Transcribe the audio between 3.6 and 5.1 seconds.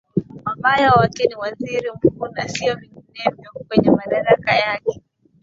Kwenye madaraka yake